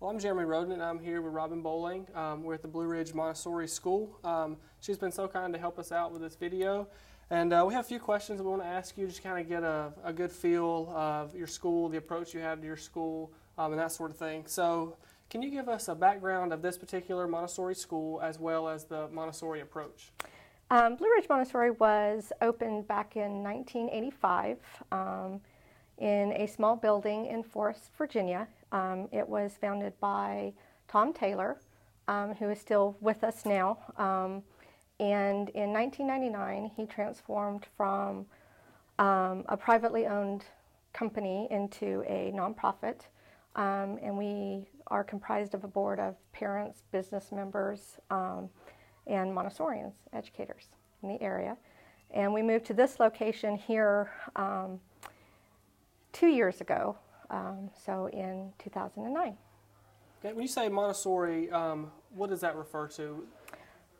[0.00, 2.06] Well, I'm Jeremy Roden, and I'm here with Robin Bowling.
[2.14, 4.18] Um, we're at the Blue Ridge Montessori School.
[4.24, 6.88] Um, she's been so kind to help us out with this video.
[7.28, 9.46] And uh, we have a few questions we want to ask you, just kind of
[9.46, 13.30] get a, a, good feel of your school, the approach you have to your school,
[13.58, 14.44] um, and that sort of thing.
[14.46, 14.96] So,
[15.28, 19.06] can you give us a background of this particular Montessori school as well as the
[19.08, 20.12] Montessori approach?
[20.70, 24.56] Um, Blue Ridge Montessori was opened back in 1985
[24.92, 25.42] um,
[26.00, 28.48] in a small building in Forest, Virginia.
[28.72, 30.52] Um, it was founded by
[30.88, 31.58] Tom Taylor,
[32.08, 33.78] um, who is still with us now.
[33.96, 34.42] Um,
[34.98, 38.26] and in 1999, he transformed from
[38.98, 40.44] um, a privately owned
[40.92, 43.02] company into a nonprofit.
[43.56, 48.48] Um, and we are comprised of a board of parents, business members, um,
[49.06, 50.68] and Montessorians, educators
[51.02, 51.56] in the area.
[52.12, 54.10] And we moved to this location here
[56.12, 56.96] two years ago
[57.30, 59.36] um, so in 2009.
[60.22, 63.26] Okay, when you say Montessori, um, what does that refer to?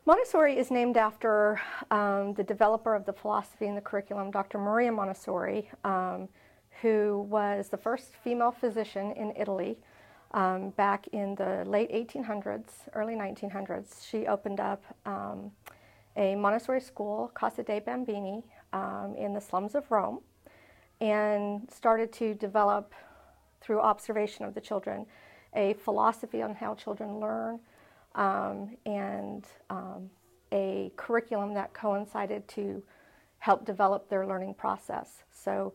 [0.05, 4.57] Montessori is named after um, the developer of the philosophy and the curriculum, Dr.
[4.57, 6.27] Maria Montessori, um,
[6.81, 9.77] who was the first female physician in Italy
[10.31, 14.07] um, back in the late 1800s, early 1900s.
[14.07, 15.51] She opened up um,
[16.17, 18.43] a Montessori school, Casa dei Bambini,
[19.17, 20.21] in the slums of Rome,
[21.01, 22.93] and started to develop
[23.59, 25.05] through observation of the children,
[25.55, 27.59] a philosophy on how children learn,
[28.15, 30.09] um, and um,
[30.53, 32.81] a curriculum that coincided to
[33.39, 35.23] help develop their learning process.
[35.31, 35.73] So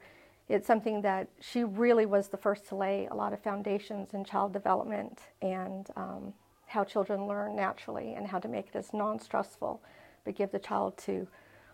[0.48, 4.24] it's something that she really was the first to lay a lot of foundations in
[4.24, 6.32] child development and um,
[6.66, 9.82] how children learn naturally and how to make it as non-stressful,
[10.24, 11.26] but give the child to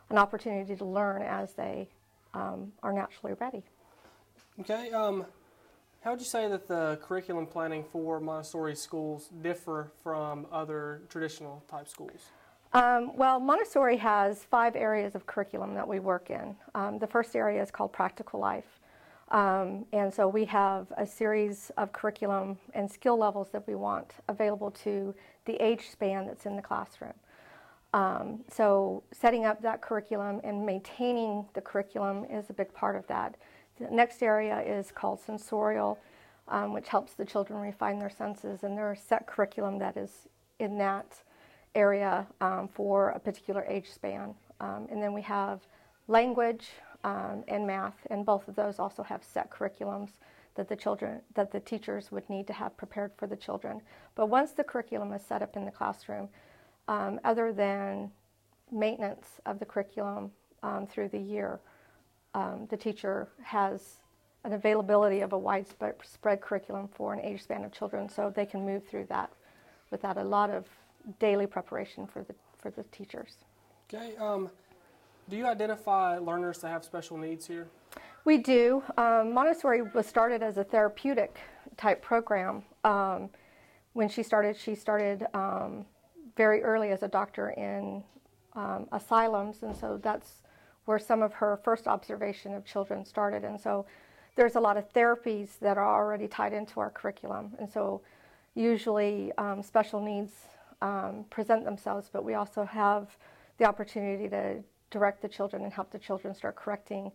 [0.08, 1.88] an opportunity to learn as they
[2.34, 3.62] um, are naturally ready.
[4.60, 4.90] Okay.
[4.90, 5.26] Um,
[6.02, 11.62] how would you say that the curriculum planning for Montessori schools differ from other traditional
[11.70, 12.30] type schools?
[12.72, 16.56] Um, well, Montessori has five areas of curriculum that we work in.
[16.74, 18.80] Um, the first area is called practical life.
[19.30, 24.14] Um, and so we have a series of curriculum and skill levels that we want
[24.28, 25.14] available to
[25.44, 27.14] the age span that's in the classroom.
[27.92, 33.06] Um, so setting up that curriculum and maintaining the curriculum is a big part of
[33.08, 33.36] that.
[33.78, 35.98] The next area is called sensorial,
[36.48, 40.28] um, which helps the children refine their senses, and there's a set curriculum that is
[40.58, 41.22] in that
[41.74, 44.34] area um, for a particular age span.
[44.60, 45.60] Um, and then we have
[46.08, 46.68] language
[47.04, 50.10] um, and math, and both of those also have set curriculums
[50.54, 53.80] that the children, that the teachers would need to have prepared for the children.
[54.14, 56.28] But once the curriculum is set up in the classroom,
[56.88, 58.10] um, other than
[58.70, 60.30] maintenance of the curriculum
[60.62, 61.60] um, through the year,
[62.34, 63.96] um, the teacher has
[64.44, 68.64] an availability of a widespread curriculum for an age span of children so they can
[68.64, 69.30] move through that
[69.90, 70.66] without a lot of
[71.18, 73.44] daily preparation for the, for the teachers.
[73.92, 74.16] Okay.
[74.16, 74.50] Um,
[75.28, 77.68] do you identify learners that have special needs here?
[78.24, 78.82] We do.
[78.96, 81.38] Um, Montessori was started as a therapeutic
[81.76, 82.62] type program.
[82.84, 83.30] Um,
[83.92, 85.84] when she started, she started um,
[86.36, 88.02] very early as a doctor in
[88.54, 90.42] um, asylums, and so that's
[90.84, 93.44] where some of her first observation of children started.
[93.44, 93.86] And so
[94.34, 97.52] there's a lot of therapies that are already tied into our curriculum.
[97.58, 98.02] And so
[98.54, 100.32] usually um, special needs
[100.80, 103.16] um, present themselves, but we also have
[103.58, 107.12] the opportunity to direct the children and help the children start correcting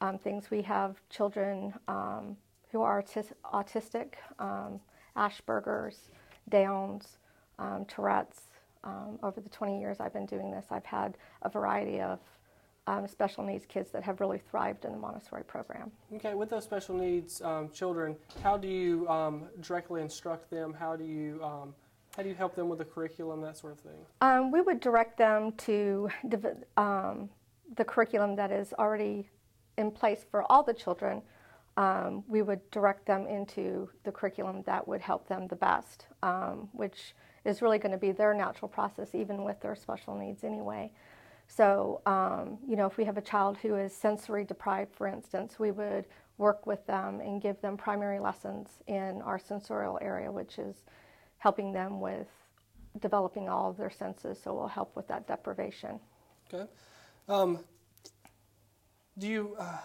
[0.00, 0.50] um, things.
[0.50, 2.36] We have children um,
[2.70, 4.14] who are autis- autistic,
[5.16, 6.10] Asperger's,
[6.48, 7.18] Downs,
[7.58, 8.48] um, Tourette's.
[9.22, 12.20] Over the 20 years I've been doing this, I've had a variety of
[12.86, 15.90] um, special needs kids that have really thrived in the Montessori program.
[16.14, 20.72] Okay, with those special needs um, children, how do you um, directly instruct them?
[20.72, 21.74] How do you um,
[22.16, 23.98] how do you help them with the curriculum, that sort of thing?
[24.22, 26.08] Um, we would direct them to
[26.78, 27.28] um,
[27.76, 29.28] the curriculum that is already
[29.76, 31.20] in place for all the children.
[32.26, 36.06] We would direct them into the curriculum that would help them the best,
[36.72, 37.14] which
[37.44, 40.90] is really going to be their natural process, even with their special needs anyway.
[41.48, 45.58] So, um, you know, if we have a child who is sensory deprived, for instance,
[45.58, 46.06] we would
[46.38, 50.84] work with them and give them primary lessons in our sensorial area, which is
[51.38, 52.26] helping them with
[53.00, 54.40] developing all of their senses.
[54.42, 56.00] So, we'll help with that deprivation.
[56.52, 56.68] Okay.
[57.28, 57.60] Um,
[59.18, 59.78] do you uh,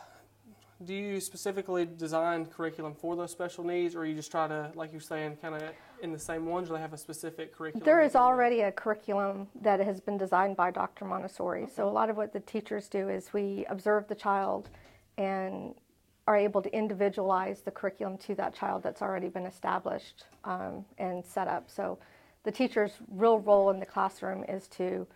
[0.85, 4.91] do you specifically design curriculum for those special needs, or you just try to, like
[4.91, 5.63] you're saying, kind of
[6.01, 7.85] in the same ones, or they have a specific curriculum?
[7.85, 11.05] There is already a curriculum that has been designed by Dr.
[11.05, 11.63] Montessori.
[11.63, 11.71] Okay.
[11.75, 14.69] So a lot of what the teachers do is we observe the child
[15.17, 15.75] and
[16.27, 21.25] are able to individualize the curriculum to that child that's already been established um, and
[21.25, 21.69] set up.
[21.69, 21.97] So
[22.43, 25.07] the teacher's real role in the classroom is to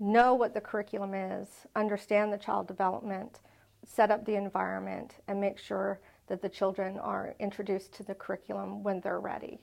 [0.00, 3.40] know what the curriculum is, understand the child development,
[3.84, 8.82] set up the environment, and make sure that the children are introduced to the curriculum
[8.82, 9.58] when they're ready.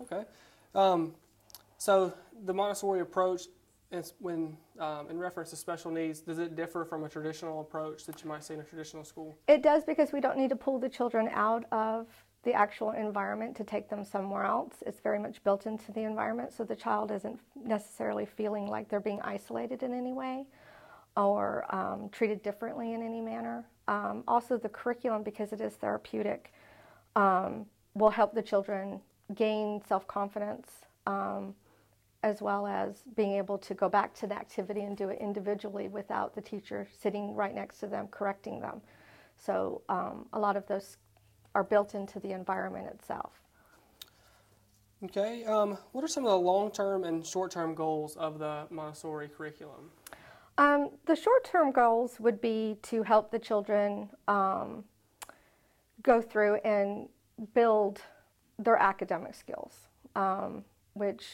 [0.00, 0.24] Okay.
[0.74, 1.14] Um,
[1.78, 2.12] so
[2.44, 3.42] the Montessori approach
[3.92, 8.06] is when, um, in reference to special needs, does it differ from a traditional approach
[8.06, 9.36] that you might see in a traditional school?
[9.46, 12.06] It does because we don't need to pull the children out of
[12.42, 14.82] the actual environment to take them somewhere else.
[14.86, 19.00] It's very much built into the environment, so the child isn't necessarily feeling like they're
[19.00, 20.46] being isolated in any way
[21.16, 23.64] or um, treated differently in any manner.
[23.86, 26.52] Um, also, the curriculum, because it is therapeutic,
[27.16, 29.00] um, will help the children
[29.34, 30.70] gain self confidence
[31.06, 31.54] um,
[32.22, 35.88] as well as being able to go back to the activity and do it individually
[35.88, 38.80] without the teacher sitting right next to them correcting them.
[39.36, 40.96] So, um, a lot of those
[41.54, 43.32] are built into the environment itself.
[45.04, 45.44] Okay.
[45.44, 49.28] Um, what are some of the long term and short term goals of the Montessori
[49.28, 49.90] curriculum?
[50.56, 54.84] Um, the short term goals would be to help the children um,
[56.02, 57.08] go through and
[57.54, 58.02] build
[58.58, 61.26] their academic skills, um, which,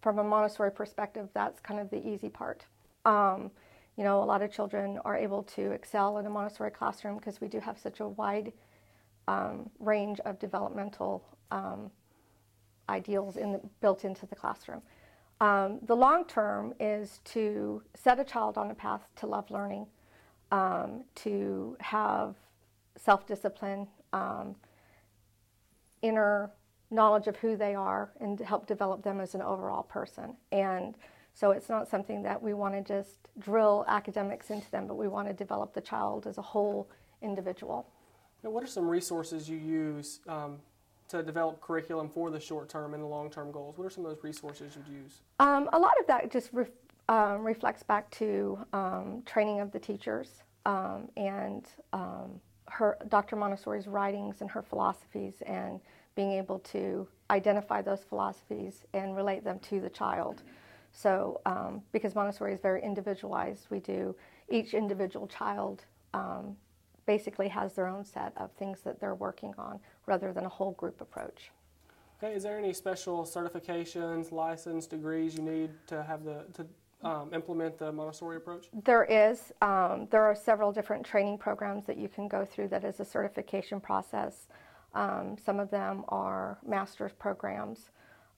[0.00, 2.64] from a Montessori perspective, that's kind of the easy part.
[3.04, 3.50] Um,
[3.96, 7.42] you know, a lot of children are able to excel in a Montessori classroom because
[7.42, 8.52] we do have such a wide
[9.28, 11.90] um, range of developmental um,
[12.88, 14.80] ideals in the, built into the classroom.
[15.40, 19.86] Um, the long term is to set a child on a path to love learning,
[20.50, 22.36] um, to have
[22.96, 24.54] self discipline, um,
[26.02, 26.50] inner
[26.90, 30.36] knowledge of who they are, and help develop them as an overall person.
[30.52, 30.94] And
[31.34, 35.08] so it's not something that we want to just drill academics into them, but we
[35.08, 36.88] want to develop the child as a whole
[37.22, 37.88] individual.
[38.42, 40.58] Now, what are some resources you use um,
[41.12, 43.76] to develop curriculum for the short term and the long term goals?
[43.76, 45.20] What are some of those resources you'd use?
[45.38, 46.68] Um, a lot of that just ref,
[47.08, 53.36] um, reflects back to um, training of the teachers um, and um, her Dr.
[53.36, 55.80] Montessori's writings and her philosophies and
[56.14, 60.42] being able to identify those philosophies and relate them to the child.
[60.92, 64.14] So, um, because Montessori is very individualized, we do
[64.50, 65.84] each individual child
[67.06, 70.72] basically has their own set of things that they're working on rather than a whole
[70.72, 71.50] group approach.
[72.22, 76.66] Okay, is there any special certifications, license, degrees you need to have the to
[77.06, 78.68] um, implement the Montessori approach?
[78.84, 79.52] There is.
[79.60, 83.04] Um, there are several different training programs that you can go through that is a
[83.04, 84.46] certification process.
[84.94, 87.90] Um, some of them are master's programs.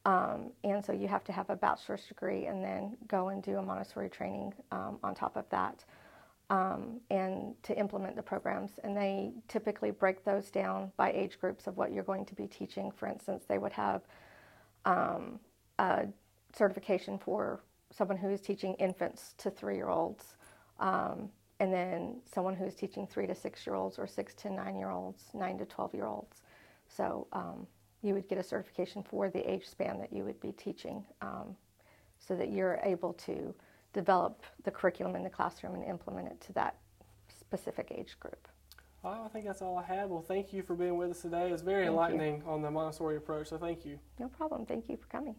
[0.06, 3.56] Um, and so you have to have a bachelor's degree and then go and do
[3.56, 5.84] a Montessori training um, on top of that
[6.50, 8.73] um, and to implement the programs.
[8.82, 12.46] And they typically break those down by age groups of what you're going to be
[12.46, 12.91] teaching.
[12.91, 14.02] For instance, they would have
[14.85, 15.41] um,
[15.79, 16.06] a
[16.55, 17.61] certification for
[17.91, 20.37] someone who is teaching infants to three year olds,
[20.81, 21.29] um,
[21.61, 24.76] and then someone who is teaching three to six year olds, or six to nine
[24.76, 26.43] year olds, nine to 12 year olds.
[26.88, 27.67] So um,
[28.02, 31.56] you would get a certification for the age span that you would be teaching um,
[32.19, 33.55] so that you're able to
[33.94, 36.76] develop the curriculum in the classroom and implement it to that
[37.41, 38.49] specific age group.
[39.02, 40.11] Well, I think that's all I had.
[40.11, 41.50] Well, thank you for being with us today.
[41.50, 42.50] It's very Thank enlightening you.
[42.50, 43.99] on the Montessori approach, so thank you.
[44.19, 44.66] No problem.
[44.66, 45.37] Thank you for coming.